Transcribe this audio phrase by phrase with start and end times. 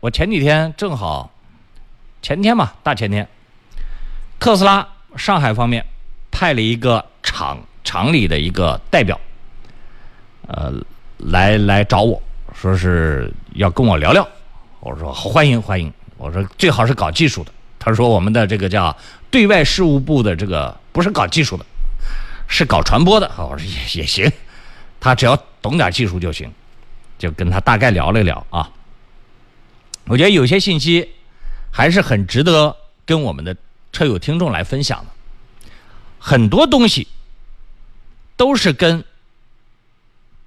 [0.00, 1.28] 我前几天正好，
[2.22, 3.28] 前天嘛，大前天，
[4.38, 4.86] 特斯拉
[5.16, 5.84] 上海方面
[6.30, 9.18] 派了一个厂厂里的一个代表，
[10.46, 10.72] 呃，
[11.18, 12.22] 来来找我
[12.54, 14.26] 说是要跟我聊聊。
[14.78, 15.92] 我说欢迎欢迎。
[16.16, 17.50] 我说最好是搞技术的。
[17.80, 18.96] 他说我们的这个叫
[19.32, 21.66] 对外事务部的这个不是搞技术的，
[22.46, 23.28] 是搞传播的。
[23.36, 24.30] 我说也也行，
[25.00, 26.48] 他只要懂点技术就行，
[27.18, 28.70] 就跟他大概聊了聊啊。
[30.08, 31.10] 我觉得有些信息
[31.70, 33.54] 还是很值得跟我们的
[33.92, 35.06] 车友听众来分享的。
[36.18, 37.06] 很多东西
[38.36, 39.04] 都是跟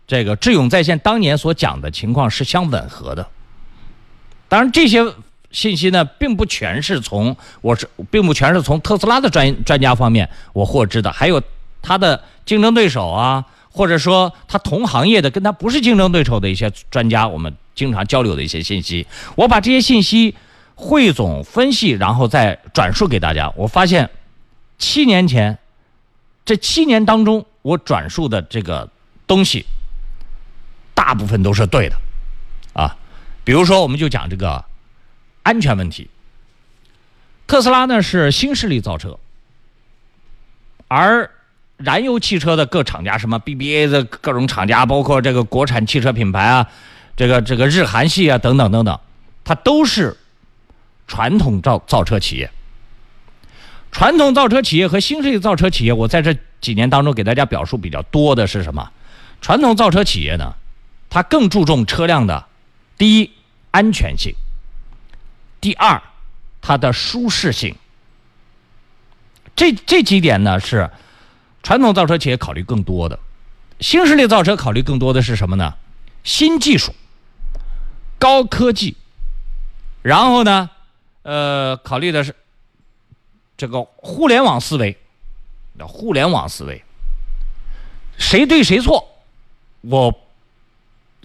[0.08, 3.28] 这个智勇在线当年所讲的情况是相吻合的。
[4.50, 5.14] 当然，这些
[5.52, 11.42] 信息呢，并不全是从我是，并不全是从特斯拉的专专家方面我获知的，还有
[11.82, 17.56] 他的竞争对手啊，或者说他同行业的跟他不是竞争对手的一些专家，我们。
[17.74, 20.36] 经常交流的一些信息，我把这些信息
[20.76, 23.52] 汇总分析，然后再转述给大家。
[23.56, 24.10] 我发现，
[24.78, 25.58] 七年前，
[26.44, 28.90] 这七年当中，我转述的这个
[29.26, 29.66] 东西，
[30.94, 31.96] 大部分都是对的，
[32.74, 32.98] 啊，
[33.44, 34.66] 比如说，我们就讲这个
[35.44, 36.10] 安全问题。
[37.48, 39.18] 特斯拉呢是新势力造车，
[40.88, 41.30] 而
[41.78, 46.68] 燃油汽车的各厂家，什么 BBA 的各种厂家，包括这个国产汽车品牌啊。
[47.22, 49.00] 这个这个日韩系啊，等等等等，
[49.44, 50.18] 它都是
[51.06, 52.50] 传统造造车企业。
[53.92, 58.90] 传统造车企业和新势力造车企业，我在这几年当中给大家表述比较多的是什么？
[59.40, 60.56] 传统造车企业呢，
[61.12, 62.44] 它更注重车辆的
[62.98, 63.30] 第一
[63.70, 64.34] 安全性，
[65.60, 66.02] 第二
[66.60, 67.76] 它的舒适性。
[69.56, 70.90] 这这几点呢是
[71.62, 73.20] 传统造车企业考虑更多的，
[73.80, 75.76] 新势力造车考虑更多的是什么呢？
[76.24, 76.92] 新技术。
[78.22, 78.96] 高科技，
[80.04, 80.70] 然后呢，
[81.24, 82.36] 呃，考虑的是
[83.58, 84.96] 这个互联网思维，
[85.80, 86.84] 互联网思维，
[88.20, 89.10] 谁对谁错，
[89.82, 90.22] 我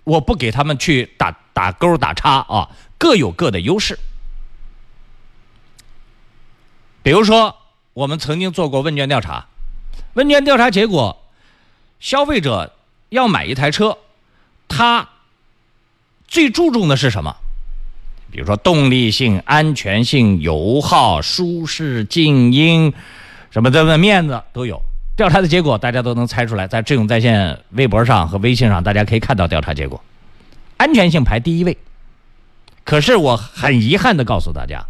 [0.04, 3.98] 我不给他们去打打勾打叉啊，各有各的优势。
[7.02, 7.58] 比如说，
[7.92, 9.48] 我们曾经做过问卷调查，
[10.14, 11.22] 问卷调查结果，
[12.00, 12.74] 消费者
[13.10, 13.98] 要买一台车，
[14.66, 15.10] 他。
[16.28, 17.36] 最注重的是什么？
[18.30, 22.92] 比如说动力性、安全性、油耗、舒适、静音，
[23.50, 24.82] 什么的面子都有。
[25.16, 30.02] 调查的结果大家都能猜出来，在智勇在线微博上和微信上，大家可以看到调查结果。
[30.76, 31.78] 安全性排第一位。
[32.84, 34.84] 可是我很遗憾的告诉大家，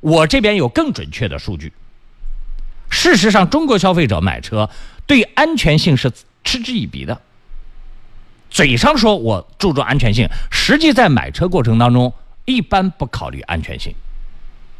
[0.00, 1.72] 我这边有更准确的数据。
[2.88, 4.70] 事实上，中国消费者买车
[5.06, 6.10] 对安全性是
[6.42, 7.20] 嗤之以鼻的。
[8.50, 12.12] 嘴上说我注重安全性，实际在买车过程当中
[12.44, 13.94] 一般不考虑安全性。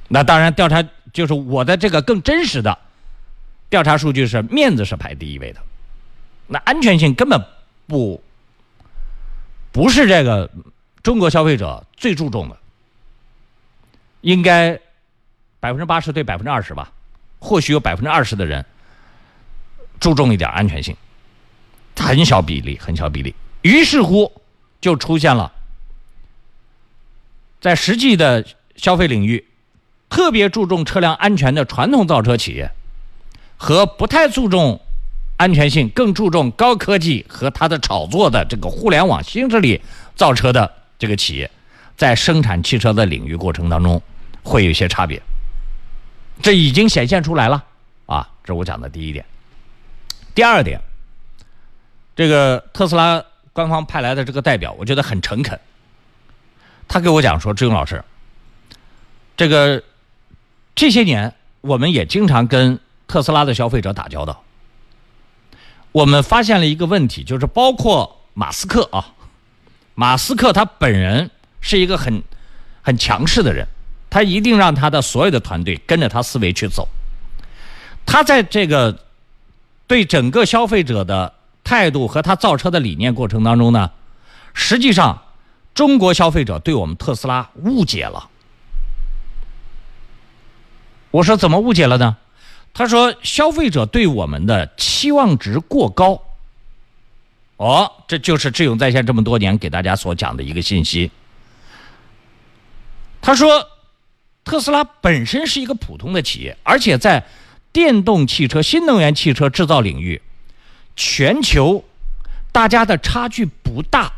[0.08, 2.76] 那当然，调查就是我的这个更真实的
[3.69, 5.60] 调查数据是面子是排第一位的，
[6.48, 7.41] 那安全性根本
[7.86, 8.20] 不
[9.70, 10.50] 不是这个
[11.02, 12.56] 中国消费者最注重的，
[14.22, 14.78] 应该
[15.60, 16.91] 百分之八十对百分之二十吧，
[17.38, 18.66] 或许有百分之二十的人
[20.00, 20.97] 注重一点安全性，
[21.97, 23.32] 很小比例，很小比例。
[23.62, 24.32] 于是乎，
[24.81, 25.53] 就出现了
[27.60, 29.47] 在实际的消费领域，
[30.09, 32.70] 特别注重车辆安全的传统造车企业，
[33.59, 34.81] 和不太注重
[35.37, 39.82] 安全性、更注重高科技和它的炒作的这个互联网新势力
[40.16, 41.50] 造车的这个企业，
[41.99, 44.03] 在生产汽车的领域过程当中，
[44.43, 45.20] 会有一些差别。
[46.41, 47.62] 这已经显现出来了
[48.06, 48.26] 啊！
[48.43, 49.22] 这是我讲的第一点。
[50.34, 50.81] 第二点，
[52.16, 53.22] 这个特斯拉。
[53.53, 55.59] 官方派来的这个代表，我觉得很诚恳。
[56.87, 58.05] 他给我讲说：“志勇老师，
[59.37, 59.83] 这个
[60.75, 62.78] 这些年我们也经常跟
[63.09, 64.44] 特斯拉的消费者打交道。
[65.93, 69.15] 我们发现了一个问题，就是包括马斯克啊，
[69.94, 71.31] 马斯克他本人
[71.61, 72.22] 是一个很
[72.82, 73.67] 很强势的人，
[74.08, 76.88] 他一定让他的所有的团队跟着他思维去走。
[78.06, 79.06] 他在这个
[79.87, 81.35] 对整个消费者的。”
[81.70, 83.93] 态度和他造车的理念过程当中呢，
[84.55, 85.22] 实际上，
[85.72, 88.28] 中国消费者对我们特斯拉误解了。
[91.12, 92.17] 我说怎么误解了呢？
[92.75, 96.20] 他说消费者对我们的期望值过高。
[97.56, 101.12] 哦，这就是智勇在线这么多年给大家所讲的一个信息。
[103.23, 103.64] 他说，
[104.43, 107.25] 特斯拉本身是一个普通的企业，而且在
[107.73, 110.20] 电动汽车、新能源汽车制造领域。
[110.96, 111.84] 全球，
[112.52, 114.12] 大家的差距不大。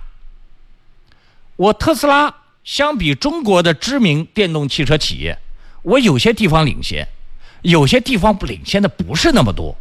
[1.56, 2.34] 我特斯拉
[2.64, 5.38] 相比中国的知名电动汽车企业，
[5.82, 7.06] 我有些地方领先，
[7.62, 9.76] 有些地方不领先的不是那么多。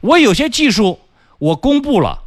[0.00, 1.00] 我有些技术
[1.38, 2.22] 我公布了，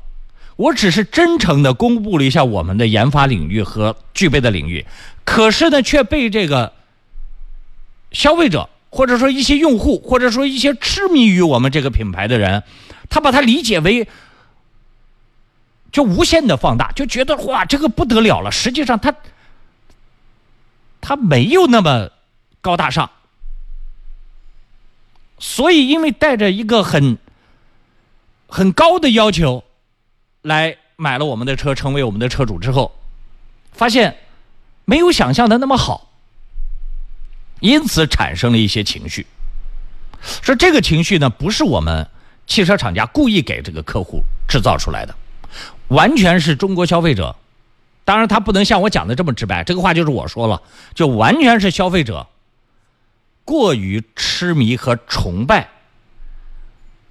[0.55, 4.85] 我只是真诚的公布了一下我们的研发领域和具备的领域，
[5.23, 6.73] 可是呢，却被这个
[8.11, 12.63] 消费者或者说一些用户或者说一些痴迷于我们这个品牌的人，
[13.09, 14.07] 他把它理解为
[15.91, 18.51] 就无限的放大，就觉得哇，这个不得了了。
[18.51, 19.13] 实际上，它
[21.01, 22.09] 它没有那么
[22.61, 23.09] 高大上，
[25.39, 27.17] 所以因为带着一个很。
[28.47, 29.63] 很高的要求，
[30.43, 32.95] 来买了我们的车，成为我们的车主之后，
[33.73, 34.17] 发现
[34.85, 36.11] 没有想象的那么好，
[37.59, 39.25] 因此产生了一些情绪。
[40.41, 42.07] 说这个情绪呢，不是我们
[42.47, 45.15] 汽车厂家故意给这个客户制造出来的，
[45.89, 47.35] 完全是中国消费者。
[48.03, 50.61] 当然，他不能像我讲的这么直白，这个话就是我说了，
[50.93, 52.27] 就完全是消费者
[53.43, 55.69] 过于痴迷和崇拜。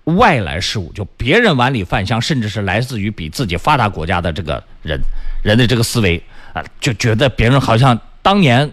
[0.04, 5.00] 外来事物，就别人碗里饭香，甚至是来自于比自己发达国家的这个人
[5.42, 8.70] 人的这个思维啊，就觉得别人好像当年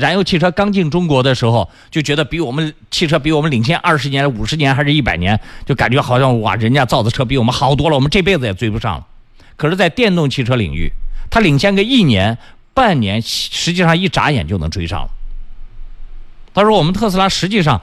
[0.00, 9.06] 燃油汽车刚进中国的时候，就觉得比我们汽车比我们领先二十年、五十年还是一百年，就感觉好像哇，人家造的车比我们好多了，我们这辈子也追不上了。
[9.56, 10.90] 可是，在电动汽车领域，
[11.30, 12.36] 它领先个一年、
[12.74, 15.10] 半年，实际上一眨眼就能追上了。
[16.52, 17.80] 他说：“我们特斯拉实际上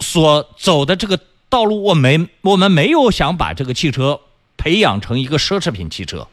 [0.00, 1.20] 所走的这个。”
[1.50, 4.20] 道路，我没，我们没有想把这个汽车
[4.58, 6.28] 培养成一个奢侈品汽车。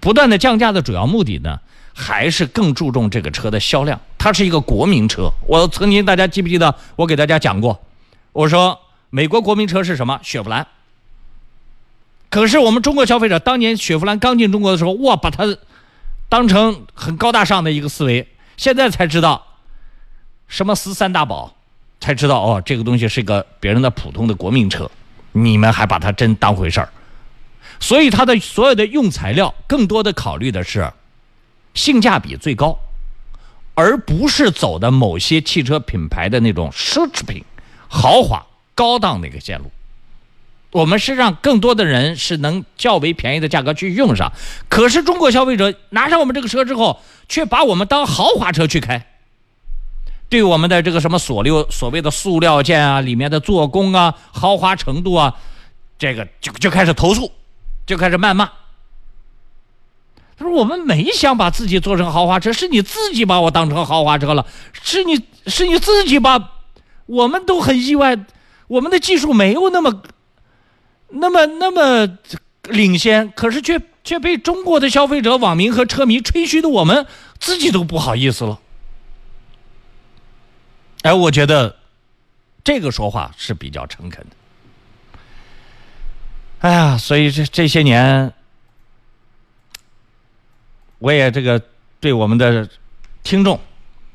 [0.00, 1.60] 不断的降价的主要目的呢，
[1.96, 3.98] 还是更注重这个车的销量。
[4.18, 5.30] 它是一个国民车。
[5.48, 7.80] 我曾经大家记不记得我给大家讲过？
[8.32, 8.78] 我说
[9.08, 10.20] 美国国民车是什么？
[10.22, 10.66] 雪佛兰。
[12.28, 15.56] 可是我们中国消费者当年雪佛兰刚进中国的时候，哇，把它
[16.28, 18.28] 当成很高大上的一个思维。
[18.58, 19.46] 现在才知道
[20.46, 21.54] 什么十三大宝。
[21.98, 24.88] 才知道哦，这个东西是一个别人的普通的国民车，
[25.32, 26.90] 你们还把它真当回事儿，
[27.80, 30.92] 所以它的所有的用材料更多的考虑的是
[31.76, 32.76] 性价比最高，
[33.74, 37.44] 而不是走的某些汽车品牌的那种奢侈品、
[37.86, 38.44] 豪华、
[38.74, 39.70] 高档的一个线路。
[40.72, 44.32] 我们是让更多的人是能较为便宜的价格去用上，
[44.68, 49.06] 可是中国消费者拿上我们这个车之后，却把我们当豪华车去开。
[50.28, 55.34] 对我们的这个什么所六所谓的塑料件啊，里面的做工啊，豪华程度啊，
[55.98, 57.30] 这个就就开始投诉，
[57.86, 58.50] 就开始谩骂。
[60.38, 66.52] 他说：“我们没想把自己做成豪华车，是你自己把我当成豪华车了，是你是你自己把，
[67.06, 68.18] 我们都很意外，
[68.68, 70.02] 我们的技术没有那么
[71.08, 72.18] 那么那么
[72.64, 77.06] 领先，可是却却被中国的消费者、网民和车迷吹嘘的，我们
[77.38, 78.60] 自己都不好意思了。”
[81.02, 81.76] 哎，我觉得
[82.64, 84.36] 这个说话是比较诚恳的。
[86.58, 88.32] 哎呀，所以这这些年，
[90.98, 91.60] 我也这个
[92.00, 92.68] 对我们的
[93.22, 93.60] 听众，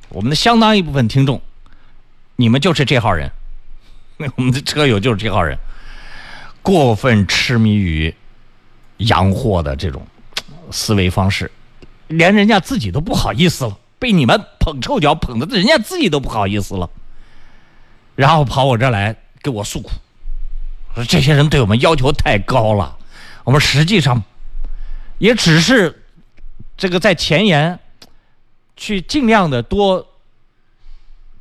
[0.09, 1.41] 我们的相当一部分听众，
[2.35, 3.31] 你们就是这号人，
[4.35, 5.57] 我们的车友就是这号人，
[6.61, 8.13] 过分痴迷于
[8.97, 10.05] 洋货的这种
[10.71, 11.51] 思维方式，
[12.07, 13.77] 连人家自己都不好意思了。
[13.99, 16.89] 被你们捧臭脚捧的，人家自己都不好意思了，
[18.15, 19.91] 然后跑我这来给我诉苦，
[20.95, 22.97] 说这些人对我们要求太高了，
[23.43, 24.23] 我们实际上
[25.19, 26.00] 也只是
[26.81, 27.77] 这个在前沿
[28.75, 30.07] 去尽量的多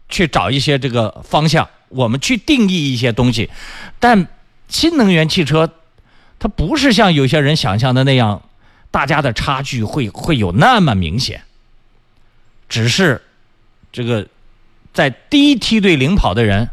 [0.06, 3.48] 去找一些这个方向，我们去定义一些东西，
[3.98, 4.28] 但
[4.68, 5.72] 新能源汽车
[6.38, 8.42] 它不是像有些人想象的那样，
[8.90, 11.40] 大家的差距会会有那么明显。
[12.68, 13.22] 只是，
[13.90, 14.26] 这个
[14.92, 16.68] 在第一梯队领跑的人，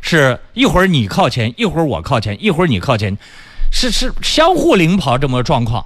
[0.00, 3.18] 是一会儿你靠前，一会儿我靠前，一会儿你靠前，
[3.72, 5.84] 是是相互领跑这么个状况，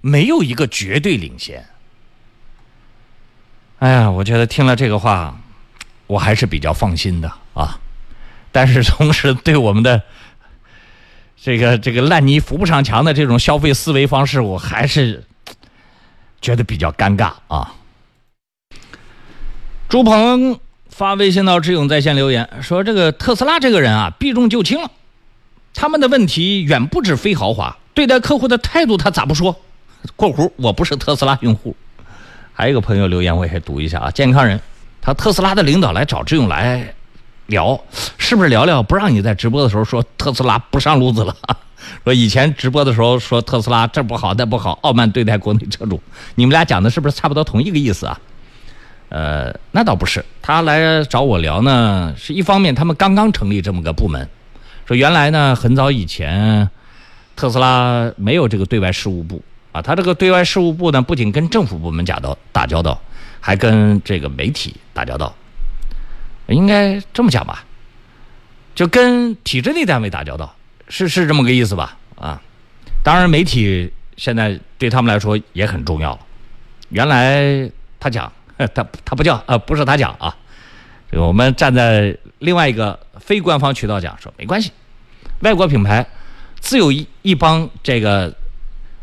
[0.00, 1.66] 没有一个绝对领先。
[3.78, 5.38] 哎呀，我觉得听了这个话，
[6.06, 7.78] 我还是比较放心的啊。
[8.50, 10.02] 但是同时，对我们的
[11.36, 15.24] 这个这个烂泥扶不上墙的这种消费思维方式，我还是
[16.40, 17.74] 觉得比较尴尬啊。
[19.90, 24.90] 朱鹏发微信到志勇在线留言说：“这个特斯拉这个人啊，避重就轻了。
[25.74, 29.60] 他们的问题远不止非豪华，对待客户的态度他咋不说
[30.14, 31.74] ？”（括弧我不是特斯拉用户。）
[32.54, 34.10] 还有一个朋友留言，我也读一下啊。
[34.10, 34.60] 健康人，
[35.02, 36.94] 他特斯拉的领导来找志勇来
[37.46, 37.78] 聊，
[38.16, 41.36] 是不是聊聊不让你在直播的时候说特斯拉不上路子了？
[42.02, 46.00] 说以前直播的时候说特斯拉这不好那不好，傲慢对待国内车主，
[46.34, 48.18] 你们俩讲的是不是差不多同一个意思啊？
[49.08, 54.28] 呃，那倒不是，他来找我聊呢，是一方面他们刚刚成立这么个部门，
[54.86, 56.68] 说原来呢很早以前
[57.36, 59.40] 特斯拉没有这个对外事务部
[59.76, 62.98] 啊，他这个对外事务部呢不仅跟政府部门打交打交道，
[63.40, 65.34] 还跟这个媒体打交道，
[66.46, 67.62] 应该这么讲吧，
[68.74, 70.54] 就跟体制内单位打交道。
[70.88, 71.98] 是是这么个意思吧？
[72.14, 72.40] 啊，
[73.02, 76.18] 当然媒体现在对他们来说也很重要。
[76.88, 80.34] 原来他讲， 他他不叫啊，不是他讲啊。
[81.12, 84.72] 我们站在另外一个非官方渠道讲说没关系，
[85.40, 86.06] 外国品牌
[86.60, 88.34] 自有一一帮这个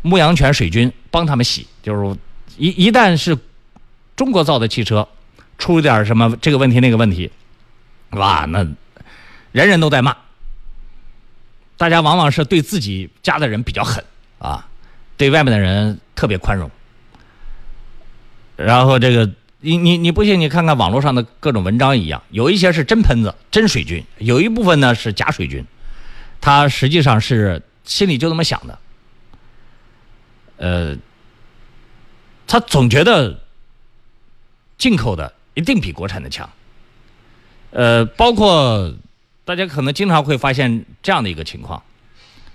[0.06, 2.18] 牧羊犬水军帮他们洗，就是
[2.58, 3.38] 一一旦是
[4.14, 5.08] 中国造的汽车
[5.56, 7.30] 出点什么这个问题那个问题，
[8.10, 8.58] 哇，那
[9.52, 10.14] 人人都在骂。
[11.78, 14.04] 大家往往是对自己家的人比较狠
[14.38, 14.68] 啊，
[15.16, 16.70] 对外面的人特别宽容。
[18.56, 25.64] 然后这个，你你你不信，你看看网络上的各种文章一样，有一些是真喷子、真水军，有一部分呢是假水军，
[26.42, 28.78] 他实际上是心里就这么想的。
[30.64, 30.96] 呃，
[32.46, 33.38] 他总觉得
[34.78, 36.48] 进口的一定比国产的强。
[37.70, 38.94] 呃，包括。
[39.46, 41.82] 大家可能经常会发现这样的一个情况，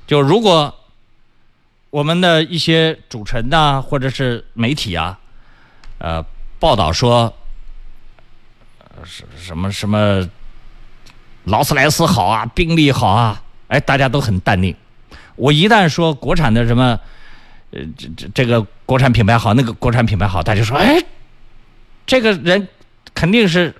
[0.07, 0.73] 就如果
[1.91, 5.19] 我们的一些主持人呐，或者是媒体啊，
[5.99, 6.25] 呃，
[6.59, 7.31] 报道说，
[9.03, 10.27] 什什么什么
[11.43, 14.75] 劳斯莱斯好啊，宾利好啊，哎，大家都很淡定。
[15.35, 16.99] 我一旦说国产的什么，
[17.71, 21.01] 呃，这这这个国产品牌好，那个国产品牌好，大家说，哎，
[22.05, 22.67] 这个人
[23.13, 23.75] 肯定是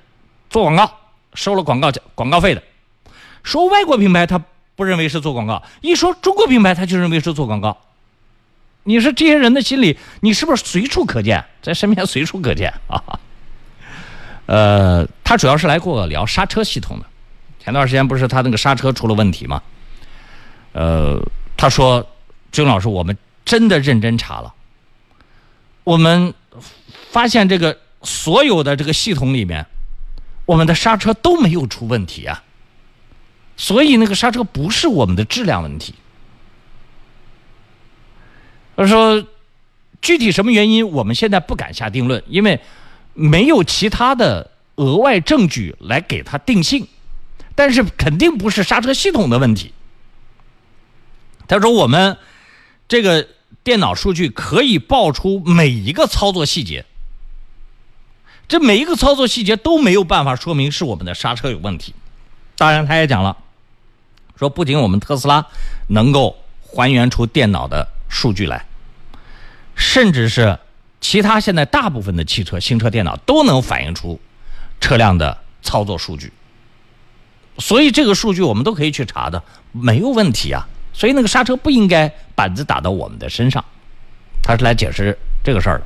[0.49, 0.91] 做广告
[1.33, 2.61] 收了广告广告费的。
[3.43, 4.39] 说外国品牌，他
[4.75, 7.77] 不认为是做广告；一说中国品牌，他就认为是做广告。
[8.83, 13.01] 你说这些人的心理，你是不是随处可见，在身边随处可见啊？
[14.45, 17.05] 呃，他主要是来跟我聊刹车系统的。
[17.59, 19.61] 前段时间不是他那个刹车出了问题吗？
[20.71, 21.19] 呃，
[21.55, 22.05] 他说
[22.51, 23.15] ：“军老师，我们
[23.49, 24.53] 真的认真查了，
[25.83, 26.35] 我们
[27.09, 29.65] 发现这个所有的这个系统里面，
[30.45, 32.43] 我们的刹车都没有出问题啊。”
[33.57, 35.95] 所以那个刹车不是我们的质量问题。
[38.77, 39.25] 他说，
[39.99, 42.61] 具体什么原因，我们现在不敢下定论，因为
[43.15, 46.87] 没有其他的额外证据来给他定性。
[47.55, 49.73] 但是肯定不是刹车系统的问题。
[51.47, 52.15] 他说，我们
[52.87, 53.27] 这个
[53.69, 56.85] 电脑数据可以报出每一个操作细节，
[58.47, 61.93] 这每一个操作细节都没有办法说明是我们的刹车有问题。
[62.57, 63.37] 当然，他也讲了。
[64.39, 65.45] 说不仅我们特斯拉
[65.89, 68.65] 能够还原出电脑的数据来，
[69.75, 70.57] 甚至是
[70.99, 74.19] 其他现在大部分的汽车新车电脑都能反映出
[74.81, 76.33] 车辆的操作数据，
[77.59, 80.67] 所以这个数据我们都可以去查的，没有问题啊。
[80.99, 83.63] 所以那个刹车不应该板子打到我们的身上，
[84.43, 85.85] 他是来解释这个事儿的。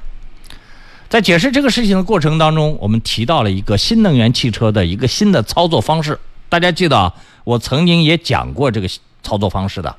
[1.07, 7.13] 在解释这个事情的过程当中，我们提到了一个新能源汽车的一个新的操作方式，大家记得啊。
[7.43, 8.89] 我曾经也讲过这个
[9.21, 9.95] 操作方式的，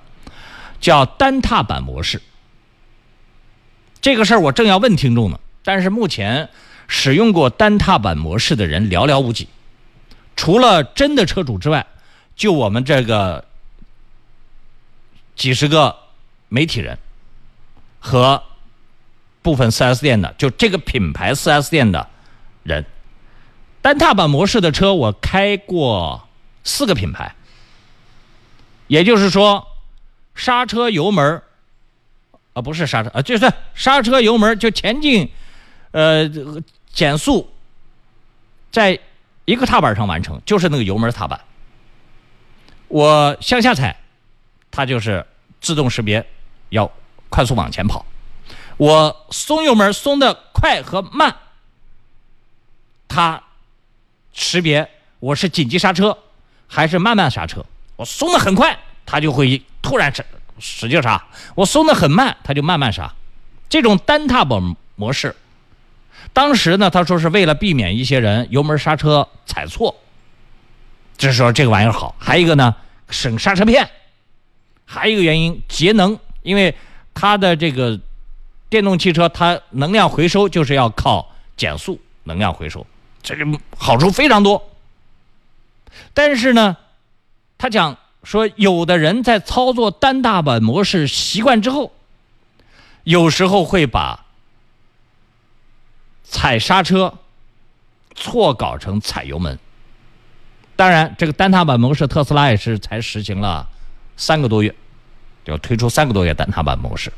[0.80, 2.20] 叫单踏板模式。
[4.00, 6.48] 这个事儿我正要问听众呢，但是目前
[6.88, 9.46] 使用过单踏板模式的人寥寥无几，
[10.34, 11.86] 除了真的车主之外，
[12.34, 13.44] 就我们这个
[15.36, 15.96] 几十个
[16.48, 16.98] 媒体人
[17.98, 18.42] 和
[19.42, 22.08] 部分 4S 店的，就这个品牌 4S 店的
[22.62, 22.84] 人，
[23.82, 26.28] 单踏板模式的车我开过。
[26.66, 27.34] 四个品牌，
[28.86, 29.68] 也就是说，
[30.34, 31.42] 刹车油门
[32.54, 35.30] 啊，不是刹车啊，就是刹车油门就前进，
[35.90, 36.26] 呃，
[36.90, 37.52] 减速，
[38.72, 38.98] 在
[39.44, 41.38] 一个踏板上完成，就是那个油门踏板。
[42.88, 44.00] 我向下踩，
[44.74, 45.24] 它就是
[45.60, 46.26] 自动识别，
[46.70, 46.90] 要
[47.28, 48.04] 快速往前跑。
[48.76, 51.36] 我松油门松的快和慢，
[53.06, 53.42] 它
[54.32, 54.90] 识别
[55.20, 56.18] 我是紧急刹车。
[56.66, 57.64] 还是慢慢刹车，
[57.94, 58.76] 我松的很快，
[59.06, 60.24] 它就会突然使
[60.58, 61.22] 使劲刹；
[61.54, 63.12] 我松的很慢，它就慢慢刹。
[63.68, 65.36] 这种单踏板模式，
[66.32, 69.94] 当时呢，他说是为了避免一些人油门刹车踩错，
[71.16, 72.16] 这时候这个玩意儿好。
[72.18, 72.74] 还有一个呢，
[73.10, 73.86] 省刹车片；
[74.94, 76.72] 还有一个原因，节能，因为
[77.12, 77.98] 它的这个
[78.68, 82.86] 电动汽车，它能量回收就是要靠减速能量回收，
[83.20, 83.44] 这个
[83.76, 84.70] 好处非常多。
[86.12, 86.76] 但是呢，
[87.58, 91.92] 他讲说有的人在操作单踏板模式习惯之后，
[93.02, 94.26] 有时候会把
[96.22, 97.18] 踩刹车
[98.14, 99.58] 错搞成踩油门。
[100.76, 103.68] 当然，这个单踏板模式，特斯拉也是才实行了
[104.16, 104.74] 三个多月，
[105.44, 107.12] 就推出三个多月单踏板模式。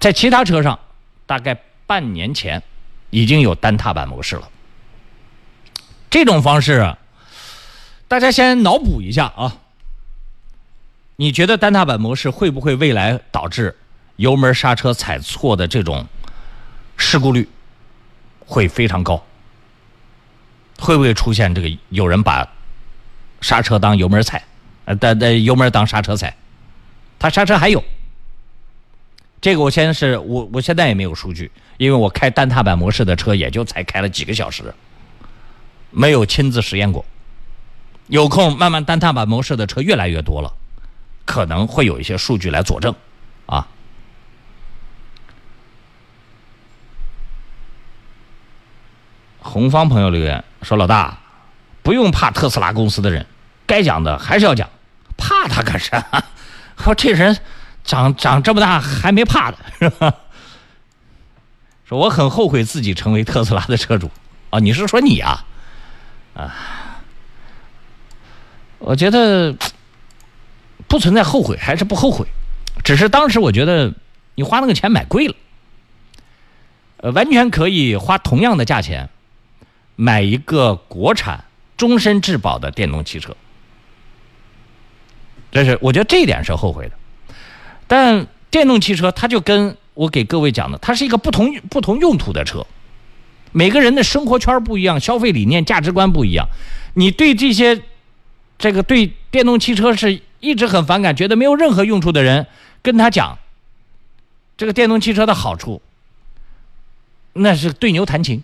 [0.00, 0.78] 在其他车上，
[1.26, 2.62] 大概半年前
[3.10, 4.48] 已经有单踏板模式了。
[6.10, 6.96] 这种方式，
[8.08, 9.56] 大家先脑补一下啊。
[11.16, 13.74] 你觉得单踏板模式会不会未来导致
[14.16, 16.06] 油门刹车踩错的这种
[16.96, 17.48] 事故率
[18.40, 19.24] 会非常高？
[20.78, 22.46] 会不会出现这个有人把
[23.40, 24.44] 刹车当油门踩，
[24.86, 26.34] 呃，的的油门当刹车踩？
[27.18, 27.84] 他刹车还有。
[29.40, 34.74] 这个我先是我我现在也没有数据，因为我开单踏板模式的车也就才开了几个小时，
[35.90, 37.04] 没有亲自实验过。
[38.06, 40.54] 有空慢慢单踏板模式的车越来越多了，
[41.24, 42.94] 可能会有一些数据来佐证，
[43.46, 43.68] 啊。
[49.40, 51.18] 红方朋友留言说：“老大，
[51.82, 53.26] 不用怕特斯拉公司的人，
[53.64, 54.68] 该讲的还是要讲，
[55.16, 56.04] 怕他干啥？
[56.78, 57.38] 说这人。”
[57.86, 60.12] 长长这么大还没怕的 是吧？
[61.88, 64.10] 说我很后悔自己成为特斯拉的车主
[64.50, 64.58] 啊！
[64.58, 65.44] 你是说你啊？
[66.34, 66.98] 啊，
[68.80, 69.54] 我觉得
[70.88, 72.26] 不存在后悔还是不后悔，
[72.82, 73.94] 只是当时我觉得
[74.34, 75.34] 你花那个钱买贵了，
[76.96, 79.08] 呃，完全可以花同样的价钱
[79.94, 81.44] 买一个国产
[81.76, 83.36] 终身质保的电动汽车。
[85.56, 86.92] 这是我觉得这一点是后悔的。
[87.86, 92.66] 但电动汽车，它就跟我给各位讲的，它是一个不同不同用途的车。
[93.52, 96.46] 每个人的生活圈不一样，消费理念、价值观不一样。
[96.92, 97.80] 你对这些
[98.58, 102.46] 这个对电动汽车是一直很反感，觉得没有任何用处的人，
[102.82, 103.38] 跟他讲
[104.58, 105.80] 这个电动汽车的好处，
[107.32, 108.42] 那是对牛弹琴。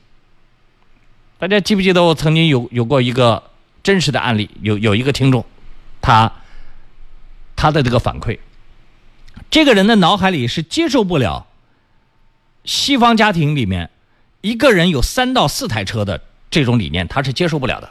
[1.39, 3.43] 大家记不记得我曾经有有过一个
[3.83, 4.49] 真实的案例？
[4.63, 5.45] 有有一个听众，
[6.01, 6.33] 他
[7.63, 8.41] 他的这个反馈。
[9.49, 11.47] 这个人的脑海里是接受不了
[12.65, 13.89] 西方家庭里面
[14.41, 16.21] 一个人有三到四台车的
[16.51, 17.89] 这种理念，他是接受不了的。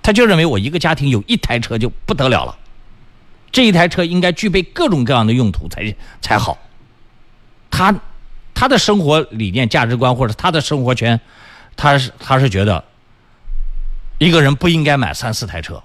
[0.00, 2.56] 他就认为我一个家庭有一台车就不得了了，
[3.50, 6.56] 这一台车应该具备各种各样的用途才才好。
[7.68, 7.92] 他
[8.54, 11.20] 他的生活理念、价值观或者他的生活圈，
[11.74, 12.84] 他是他是觉得
[14.18, 15.82] 一个人不应该买三四台车。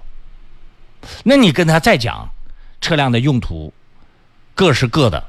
[1.24, 2.30] 那你跟他再讲
[2.84, 3.72] 车辆的用途？
[4.54, 5.24] 各是各的，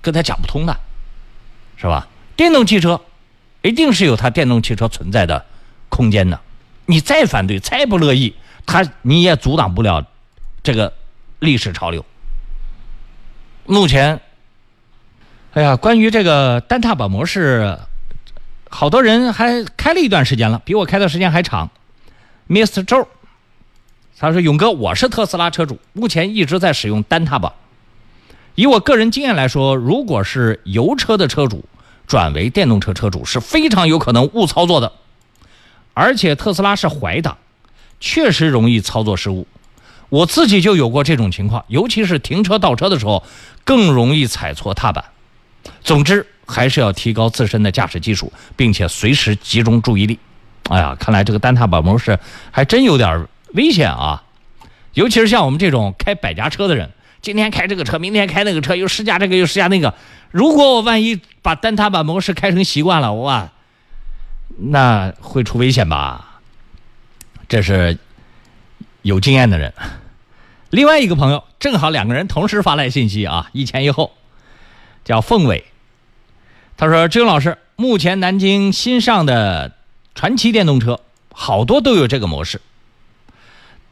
[0.00, 0.74] 跟他讲不通的，
[1.76, 2.08] 是吧？
[2.36, 3.00] 电动汽车
[3.62, 5.44] 一定是有它电动汽车存在的
[5.88, 6.40] 空间的。
[6.86, 10.06] 你再反对，再不乐意，他你也阻挡不了
[10.62, 10.94] 这个
[11.40, 12.04] 历史潮流。
[13.66, 14.20] 目前，
[15.52, 17.78] 哎呀，关于这个单踏板模式，
[18.70, 21.70] 好多人还开了一段时间了，比我开的时间还长。
[22.48, 22.84] Mr.
[22.84, 23.08] Joe，
[24.18, 27.52] 他说：“勇哥，我是特斯拉车主，目前一直在使用单踏板。”
[28.56, 31.66] 以我个人经验来说，如果是油车的车主
[32.06, 34.92] 转为电动车车主，是非常有可能误操作的。
[35.92, 37.36] 而且特斯拉是怀档，
[38.00, 39.46] 确实容易操作失误。
[40.08, 43.22] 我自己就有过这种情况，尤其是停车倒车的时候，
[43.64, 45.04] 更容易踩错踏板。
[45.82, 50.18] 总之，还是要提高自身的驾驶技术，并且随时集中注意力。
[50.70, 52.18] 哎呀，看来这个单踏板模式
[52.50, 53.26] 还真有点
[53.56, 54.22] 危险啊！
[54.94, 56.90] 尤其是像我们这种开百家车的人。
[57.22, 59.94] 今天开这个车，明天开那个车，又试驾这个又试驾那个。
[60.30, 63.50] 如果我万一把单踏板模式开成习惯了，哇，
[64.58, 66.40] 那会出危险吧？
[67.48, 67.98] 这是
[69.02, 69.72] 有经验的人。
[70.70, 74.12] 另外一个朋友，正好两个人同时发来信息啊，一前一后，
[75.04, 75.64] 叫凤伟。
[76.76, 79.72] 他说：“志勇老师，目前南京新上的
[80.14, 81.00] 传奇电动车，
[81.32, 82.60] 好多都有这个模式，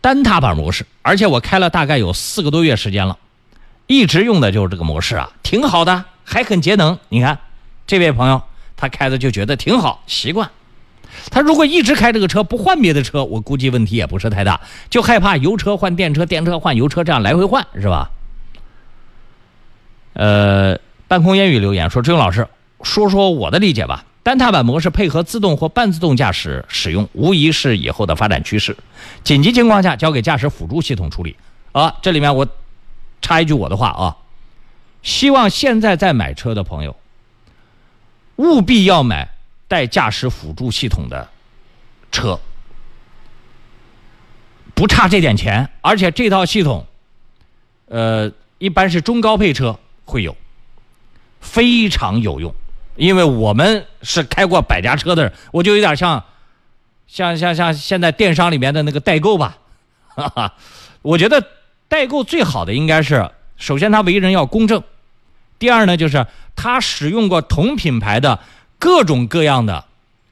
[0.05, 3.17] 单踏板模式，而且我开了大概有四个多月时间了。”
[3.89, 6.99] 一直用的就是这个模式啊，挺好的，还很节能。
[7.09, 7.39] 你看，
[7.87, 8.43] 这位朋友
[8.77, 10.51] 他开的就觉得挺好，习惯。
[11.31, 18.11] 他如果一直开这个车不换别的车，我估计问题也不是太大，就害怕油车换电车，电车换油车，这样来回换是吧？
[20.13, 22.47] 呃，半空烟雨留言说：“志勇老师，
[22.83, 24.05] 说说我的理解吧。
[24.25, 28.77] 单踏板模式配合自动或半自动驾驶使用，无疑是以后的发展趋势。
[29.23, 31.37] 紧急情况下交给驾驶辅助系统处理。
[31.71, 32.45] 啊，这里面我。”
[33.23, 34.19] 插一句我的话啊，
[35.03, 36.95] 希望现在在买车的朋友，
[38.37, 39.31] 务必要买
[39.67, 41.31] 带驾驶辅助系统的
[42.13, 42.39] 车，
[44.75, 46.87] 不差这点钱，而且这套系统，
[47.87, 50.37] 呃，一般是中高配车会有，
[51.41, 52.55] 非常有用。
[52.97, 56.23] 因为我们是开过百家车的人，我就有点像，
[57.07, 59.59] 像像像现在电商里面的那个代购吧，
[60.09, 60.55] 哈哈。
[61.03, 61.45] 我觉得
[61.89, 64.83] 代购最好的应该是，首先他为人要公正，
[65.59, 66.27] 第二呢就是
[66.57, 68.39] 他使用过同品牌的
[68.79, 69.85] 各种各样的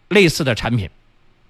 [0.09, 0.89] 类似的产品，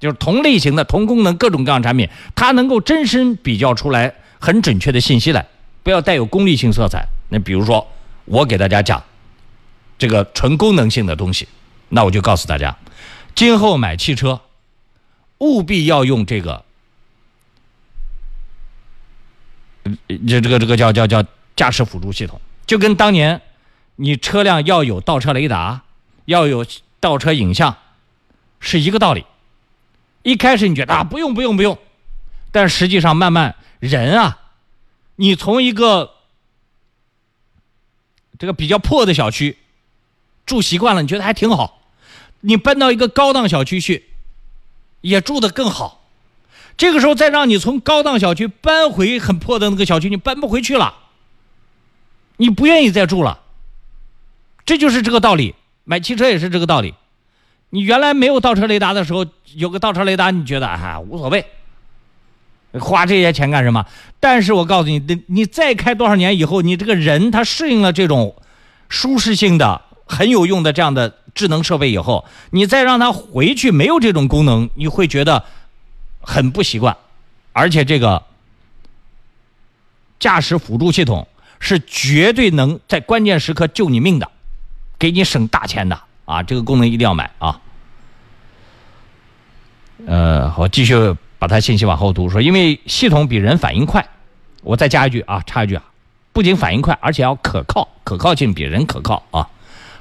[0.01, 5.47] 就是同类型的同功能各种各样产品，他能够真身比较出来很准确的信息来，
[5.83, 7.07] 不要带有功利性色彩。
[7.29, 7.87] 那比如说，
[8.25, 9.03] 我给大家讲。
[10.03, 11.47] 这个纯功能性的东西，
[11.91, 12.77] 那我就告诉大家，
[13.37, 14.41] 今后买汽车，
[15.39, 16.65] 务必要用这个，
[20.27, 23.43] 这这个这个叫叫叫驾驶辅助系统，就跟当年
[23.95, 25.85] 你车辆要有倒车雷达，
[26.25, 26.67] 要有
[26.99, 27.77] 倒车影像，
[28.59, 29.25] 是一个道理。
[30.25, 31.79] 一开始你觉得啊不用不用不用，
[32.51, 34.41] 但实际上慢慢人啊，
[35.15, 36.15] 你从一个
[38.37, 39.59] 这个比较破的小区。
[40.47, 41.81] 住习惯了，你觉得还挺好。
[42.41, 44.07] 你搬到一个高档小区去，
[45.01, 46.01] 也住得更好。
[46.77, 50.95] 这个时候再让你从高档小区搬回很破的那个小区，你搬不回去了。
[52.39, 53.41] 你不愿意再住了。
[54.65, 55.55] 这就是这个道理。
[55.85, 56.95] 买汽车也是这个道理。
[57.71, 61.45] 你原来没有倒车雷达的时候，有个倒车雷达，你觉得啊无所谓，
[62.81, 63.87] 花这些钱干什么？
[64.19, 68.35] 但是我告诉你，你你再开多少年以后，你这个人他适应了这种
[68.89, 69.83] 舒适性的。
[70.13, 75.43] 很有用的这样的智能设备以后，你再让它回去没有这种功能，你会觉得
[76.21, 76.95] 很不习惯。
[77.55, 78.23] 而且这个
[80.19, 81.27] 驾驶辅助系统
[81.61, 84.31] 是绝对能在关键时刻救你命的，
[84.99, 86.43] 给你省大钱的啊！
[86.43, 87.59] 这个功能一定要买啊。
[90.07, 90.95] 呃，我继续
[91.39, 94.07] 把它信息往后读，说因为系统比人反应快，
[94.63, 95.85] 我再加一句啊，插一句啊，
[96.35, 99.49] 不仅反应快，而且要可靠，可靠性比人可靠啊。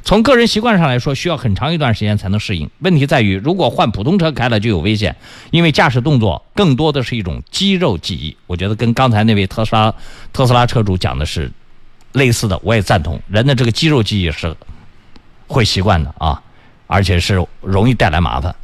[0.04, 2.70] 从个人习惯上来说，需要很长一段时间才能适应。
[2.80, 5.16] 问题在于，如果换普通车开了就有危险，
[5.52, 8.36] 因为驾驶动作更多的是一种肌肉记忆。
[8.48, 9.94] 我觉得跟刚才那位特斯拉
[10.34, 11.52] 特斯拉车主讲的是
[12.14, 13.22] 类似的，我也赞同。
[13.28, 14.56] 人的这个肌肉记忆是
[15.48, 16.42] 会习惯的啊，
[16.88, 18.56] 而且是容易带来麻烦。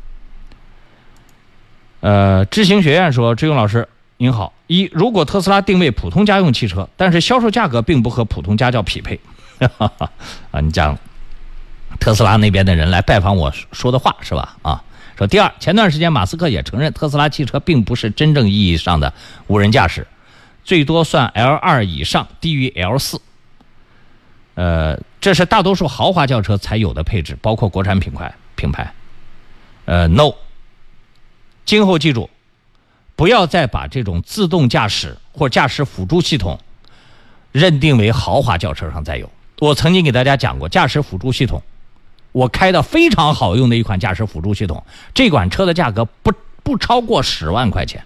[2.00, 9.19] 呃，知行学院说：“志勇老师您好，一如果特斯拉定位普通家用汽车，但是销售价格并不和普通家轿匹配，
[9.78, 10.97] 啊，你讲。”
[12.00, 14.58] 特斯拉那边的人来拜访我说的话是吧？
[14.62, 14.84] 啊，
[15.18, 19.14] 说第二，前段时间马斯克也承认特斯拉汽车并不是真正意义上的
[19.48, 20.08] 无人驾驶，
[20.64, 23.20] 最多算 L 二以上，低于 L 四。
[24.56, 28.94] 呃，这是大多数豪华轿车才有的配置，包括国产品牌品牌。
[29.86, 30.34] 呃，no。
[31.66, 32.30] 今后记住，
[33.16, 36.60] 不要再把这种自动驾驶或驾驶辅助系统
[37.52, 39.30] 认定为豪华轿车上再有。
[39.60, 41.62] 我曾经给大家讲过驾驶辅助系统。
[42.38, 48.04] 我开的非常好用的一款驾驶辅助系统，这款车的价格不不超过十万块钱，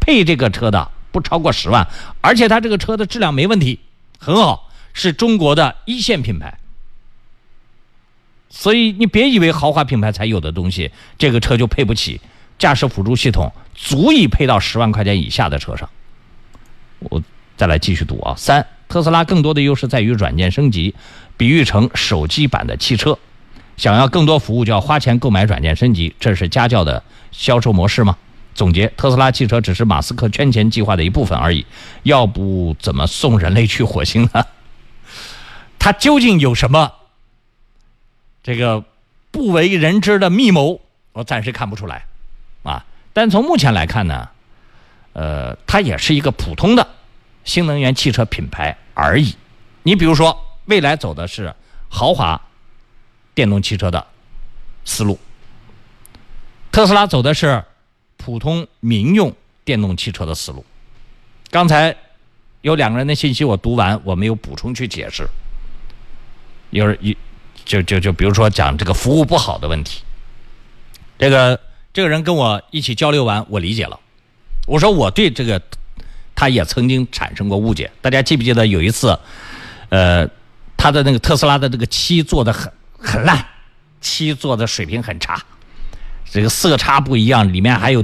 [0.00, 1.86] 配这个车的不超过十万，
[2.20, 3.78] 而且它这个车的质量没问题，
[4.18, 6.58] 很好，是中国的一线品牌。
[8.48, 12.20] 所以你别以为豪华品牌才有的东西，这个车就配不起
[12.58, 15.88] 驾驶辅助系统，足以配到十万块钱以下的车上。
[16.98, 17.22] 我
[17.56, 20.94] 再来继续读啊，三，特斯拉更多的优势在于软件升级。
[21.38, 23.18] 比喻成手机版的汽车，
[23.78, 28.14] 想要更多服务就要花钱购买软件升级，这是家教的销售模式吗？
[28.54, 31.64] 总结：特斯拉汽车只是马斯克圈钱计划的一部分而已，
[32.02, 34.44] 要不怎么送人类去火星呢？
[35.80, 36.92] 他究竟有什么
[38.42, 38.84] 这个
[39.30, 40.78] 不为人知的密谋？
[41.14, 42.04] 我暂时看不出来
[42.64, 42.84] 啊。
[43.14, 44.28] 但从目前来看呢，
[45.14, 46.86] 呃，它也是一个普通的
[47.44, 49.34] 新能源汽车品牌而已。
[49.82, 50.46] 你比如说。
[50.66, 51.52] 未来走的是
[51.88, 52.40] 豪华
[53.34, 54.06] 电动汽车的
[54.84, 55.18] 思路，
[56.70, 57.64] 特斯拉走的是
[58.16, 60.64] 普通民用电动汽车的思路。
[61.50, 61.96] 刚才
[62.60, 65.26] 有两个人的信息我读完，我没有补充去解释。
[66.70, 67.16] 有人一
[67.64, 70.02] 就就就比如说讲这个服务不好的问题，
[71.18, 71.58] 这个
[71.92, 73.98] 这个人跟我一起交流完，我理解了。
[74.68, 75.60] 我说我对这个
[76.40, 77.90] 他也曾经产生过误解。
[78.00, 79.18] 大家记不记得有一次，
[79.90, 80.26] 呃？
[80.82, 83.44] 他的那个特斯拉的这个漆做的很很烂，
[84.00, 85.38] 漆做的水平很差，
[86.24, 88.02] 这个色差不一样，里面还有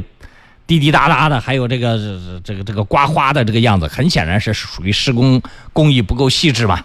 [0.67, 1.99] 滴滴答答的，还有这个
[2.45, 5.41] 这个这个刮花的这个样子，很显然是属于施工
[5.73, 6.85] 工艺不够细致嘛。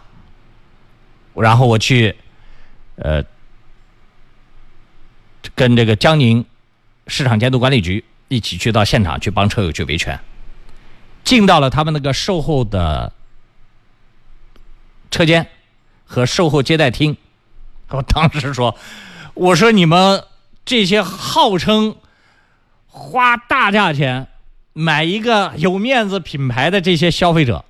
[1.35, 2.15] 然后我去
[2.95, 3.21] 呃
[5.53, 6.45] 跟这个江宁
[7.07, 10.17] 市场监督管理局一起去到现场去帮车友去维权，
[11.31, 13.13] 进到了他们那个售后的
[15.09, 15.47] 车间
[16.03, 17.15] 和售后接待厅。
[17.87, 18.75] 我当时说
[19.33, 20.25] ：“我说你们
[20.65, 21.95] 这些号称
[22.87, 24.27] 花大价钱
[24.73, 27.63] 买一个有面子品牌的这些消费者，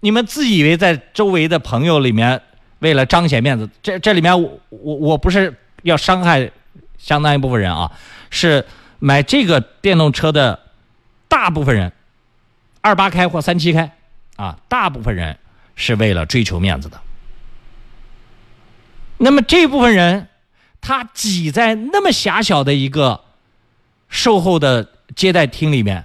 [0.00, 2.42] 你们自以为在周围的朋友里面
[2.80, 6.52] 为了彰显面子，这这里面我我我不是要伤害
[6.98, 7.90] 相当一部分人啊，
[8.28, 8.66] 是。”
[9.02, 10.60] 买这个电动车的
[11.26, 11.90] 大部分人，
[12.80, 13.92] 二八开或三七开，
[14.36, 15.36] 啊，大部分人
[15.76, 17.00] 是为了追求面子的。
[19.18, 20.28] 那么这部分人，
[20.80, 23.20] 他挤在那么狭小的一个
[24.08, 26.04] 售后的接待厅里面，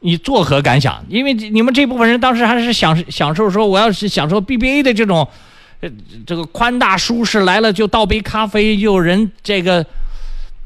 [0.00, 1.04] 你作何感想？
[1.08, 5.28] 因为你们这部分人当时还是享享受说，我要是享受 BBA 的这种，
[5.80, 5.90] 呃，
[6.26, 9.84] 这个宽大舒适，来了就倒杯咖啡，又有人这个。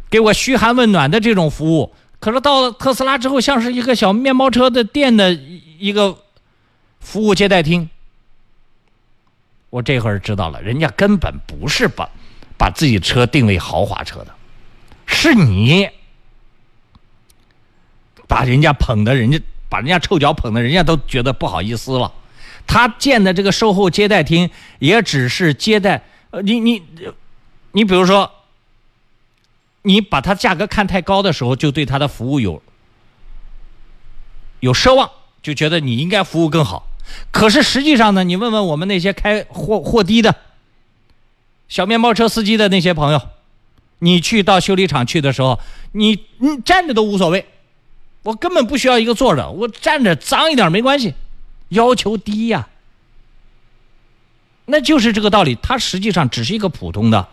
[0.09, 1.93] 给我嘘寒问暖的这种服务，
[2.27, 6.19] 可是到了特斯拉之后，像是一个小面包车的店的一个
[6.99, 7.89] 服务接待厅。
[9.71, 12.11] 我这会儿知道了，人家根本不是把
[12.59, 14.35] 把自己车定位豪华车的，
[15.07, 15.89] 是你
[18.27, 22.13] 把人家捧的，人家把人家臭脚捧的，人家都觉得不好意思了。
[22.67, 26.83] 他建的这个售后接待厅也只是接待，呃，你你
[27.71, 28.33] 你比如说。
[29.87, 32.61] 你把它价格看太高的时候，就对它的服务有
[34.59, 35.09] 有奢望，
[35.41, 36.89] 就觉得你应该服务更好。
[37.31, 40.35] 可是实际上呢，你问问我们那些开货货低的
[41.69, 43.29] 小面包车司机的那些朋友，
[44.01, 45.61] 你去到修理厂去的时候，
[45.93, 47.47] 你你站着都无所谓，
[48.25, 51.15] 我根本不需要一个坐着，我站着脏一点没关系，
[51.69, 52.69] 要求低呀。
[54.65, 57.29] 那就是这个道理，它实际上只是一个普通的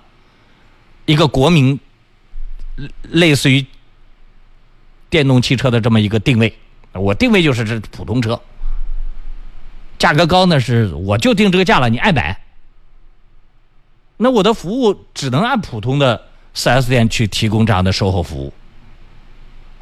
[1.07, 1.79] 一个国民。
[3.03, 3.65] 类似于
[5.09, 6.57] 电动汽车的这么一个定位，
[6.93, 8.41] 我定位就是这普通车，
[9.99, 12.43] 价格高呢是我就定这个价了，你爱买。
[14.17, 18.53] 那我的服务只能按普通的四 S 店去提供这样的售后服务，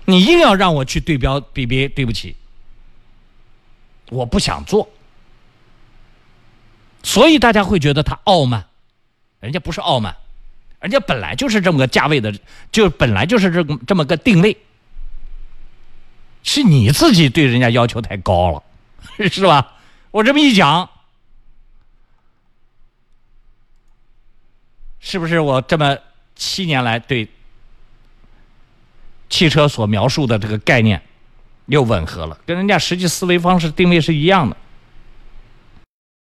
[0.05, 2.35] 你硬要让我去对标 BBA，对不起，
[4.09, 4.89] 我不想做。
[7.03, 8.65] 所以大家会觉得他傲慢，
[9.39, 10.15] 人家不是傲慢。
[10.81, 12.33] 人家本来就是这么个价位的，
[12.71, 14.57] 就本来就是这这么个定位，
[16.43, 18.63] 是你自己对人家要求太高了，
[19.29, 19.75] 是吧？
[20.09, 20.89] 我这么一讲，
[24.99, 25.97] 是不是我这么
[26.35, 27.27] 七年来对
[29.29, 31.01] 汽车所描述的这个概念
[31.67, 34.57] 又吻合了，跟人家实际思维方式定位是一样的？